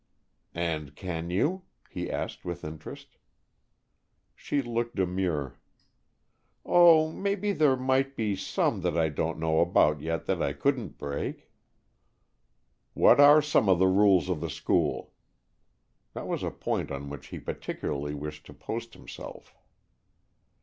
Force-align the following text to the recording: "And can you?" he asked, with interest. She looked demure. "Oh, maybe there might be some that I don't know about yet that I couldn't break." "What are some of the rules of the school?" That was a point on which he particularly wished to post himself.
"And 0.55 0.95
can 0.95 1.29
you?" 1.29 1.65
he 1.87 2.09
asked, 2.09 2.43
with 2.43 2.63
interest. 2.65 3.17
She 4.33 4.63
looked 4.63 4.95
demure. 4.95 5.59
"Oh, 6.65 7.11
maybe 7.11 7.51
there 7.53 7.75
might 7.75 8.15
be 8.15 8.35
some 8.35 8.81
that 8.81 8.97
I 8.97 9.09
don't 9.09 9.37
know 9.37 9.59
about 9.59 10.01
yet 10.01 10.25
that 10.25 10.41
I 10.41 10.53
couldn't 10.53 10.97
break." 10.97 11.51
"What 12.95 13.19
are 13.19 13.43
some 13.43 13.69
of 13.69 13.77
the 13.77 13.85
rules 13.85 14.27
of 14.27 14.41
the 14.41 14.49
school?" 14.49 15.13
That 16.13 16.25
was 16.25 16.41
a 16.41 16.49
point 16.49 16.89
on 16.89 17.07
which 17.11 17.27
he 17.27 17.37
particularly 17.37 18.15
wished 18.15 18.47
to 18.47 18.55
post 18.55 18.95
himself. 18.95 19.53